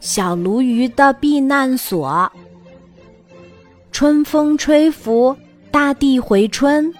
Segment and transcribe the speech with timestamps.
[0.00, 2.30] 小鲈鱼的避难所。
[3.90, 5.36] 春风吹拂，
[5.70, 6.92] 大地回春，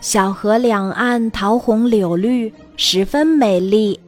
[0.00, 3.98] 小河两岸桃红柳绿，十分美丽。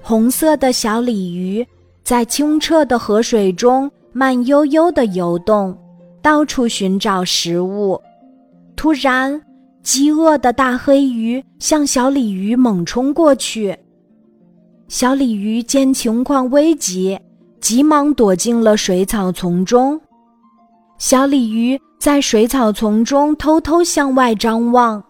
[0.00, 1.66] 红色的小鲤鱼
[2.02, 5.76] 在清澈的河水中慢悠悠地游动，
[6.20, 8.00] 到处寻找食物。
[8.74, 9.40] 突然，
[9.82, 13.76] 饥饿的大黑鱼向小鲤鱼猛冲过去。
[14.92, 17.18] 小鲤鱼见情况危急，
[17.62, 19.98] 急忙躲进了水草丛中。
[20.98, 25.02] 小鲤鱼在水草丛中偷偷向外张望，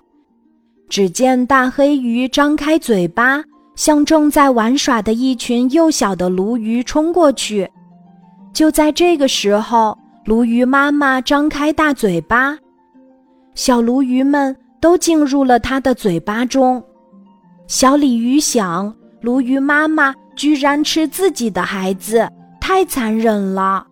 [0.88, 3.42] 只见大黑鱼张开嘴巴，
[3.74, 7.68] 向正在玩耍的一群幼小的鲈鱼冲过去。
[8.54, 12.56] 就在这个时候，鲈鱼妈妈张开大嘴巴，
[13.56, 16.80] 小鲈鱼们都进入了它的嘴巴中。
[17.66, 18.94] 小鲤鱼想。
[19.22, 22.28] 鲈鱼妈妈居然吃自己的孩子，
[22.60, 23.86] 太残忍了。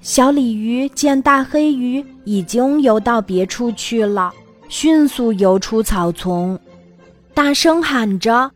[0.00, 4.32] 小鲤鱼见大黑鱼已经游到别处去了，
[4.68, 6.58] 迅速游出草丛，
[7.34, 8.50] 大声喊着：“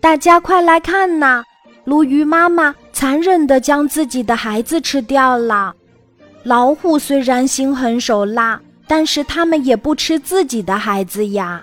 [0.00, 1.42] 大家快来看呐！
[1.84, 5.74] 鲈鱼妈妈残忍地将自己的孩子吃掉了。
[6.42, 11.62] 老虎虽然心狠手辣，但是它们也不吃自己的孩子呀。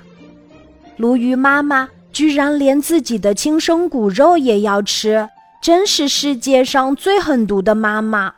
[0.97, 5.27] 鲈鱼妈妈。”居然连自己的亲生骨肉也要吃，
[5.61, 8.31] 真是世界上最狠毒的妈妈。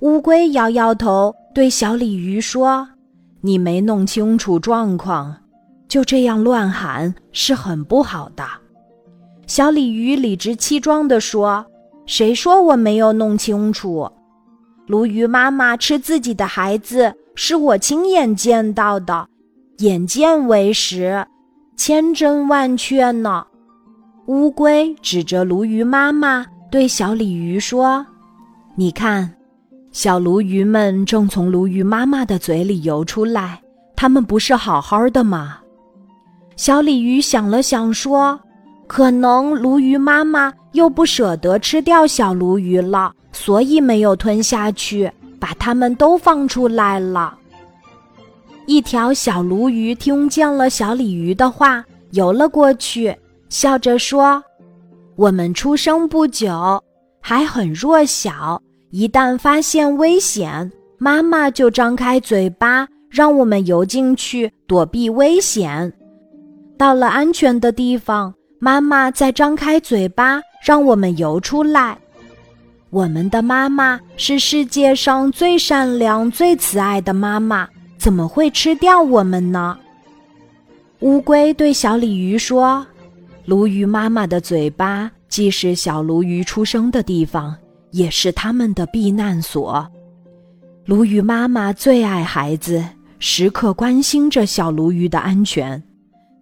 [0.00, 2.88] 乌龟摇摇头，对小鲤鱼说
[3.40, 5.36] ：“你没弄清楚状况，
[5.86, 8.44] 就这样乱喊是很不好的。”
[9.46, 11.64] 小鲤鱼理直气壮地说
[12.06, 14.10] ：“谁说我没有弄清楚？
[14.88, 19.28] 鲈鱼妈妈吃自己的孩子，是我亲眼见到的，
[19.78, 21.24] 眼见为实。”
[21.76, 23.44] 千真万确呢！
[24.26, 28.06] 乌龟指着鲈鱼妈妈对小鲤鱼说
[28.76, 29.28] ：“你看，
[29.90, 33.60] 小鲈鱼们正从鲈鱼妈妈的嘴里游出来，
[33.96, 35.58] 它们不是好好的吗？”
[36.56, 38.38] 小鲤鱼想了想说
[38.86, 45.10] ：“可能鲈鱼妈妈又不舍得吃掉小鲈鱼了，所以没有吞下去，
[45.40, 47.36] 把它们都放出来了。”
[48.66, 53.14] 一条小鲈鱼听见了小鲤鱼的话，游了过去，
[53.50, 54.42] 笑着说
[55.16, 56.82] ：“我们出生不久，
[57.20, 58.60] 还很弱小，
[58.90, 65.92] 一旦发现危险，妈妈就张开嘴巴让我们游进去躲避危险。
[66.78, 71.98] 到了安全的地方，妈妈再张开嘴巴让我们游出来。
[72.88, 77.68] 我们的妈妈是世界上最善良、最慈爱的妈妈。”
[78.04, 79.78] 怎么会吃掉我们呢？
[81.00, 82.86] 乌龟对小鲤鱼说
[83.48, 87.56] ：“鲈鱼妈妈的嘴巴既是小鲈鱼出生的地方，
[87.92, 89.90] 也是它们的避难所。
[90.84, 92.84] 鲈鱼妈妈最爱孩子，
[93.18, 95.82] 时刻关心着小鲈鱼的安全。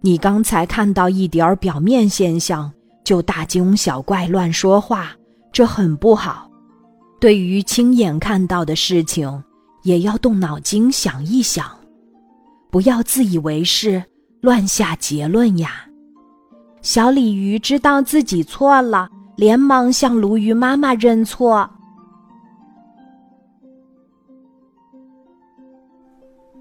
[0.01, 2.69] 你刚才看到一点儿表面现象，
[3.05, 5.11] 就大惊小怪、乱说话，
[5.53, 6.51] 这很不好。
[7.21, 9.41] 对于亲眼看到的事情。”
[9.83, 11.69] 也要动脑筋想一想，
[12.69, 14.03] 不要自以为是，
[14.41, 15.85] 乱下结论呀。
[16.81, 21.69] 小鲤鱼知道自己错了，连忙向鲈鱼妈妈认错。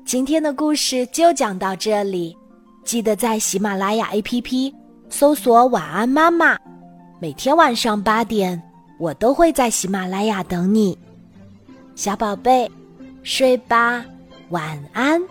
[0.05, 2.37] 今天的故事就讲到这里，
[2.85, 4.75] 记得在喜马拉雅 APP
[5.09, 6.59] 搜索“晚安妈妈”，
[7.21, 8.61] 每天晚上八点，
[8.99, 10.99] 我都会在喜马拉雅等你，
[11.95, 12.71] 小宝贝。
[13.23, 14.05] 睡吧，
[14.51, 15.23] 晚安。